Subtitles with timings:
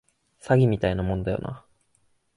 [0.41, 1.63] 詐欺みたいなもんだよな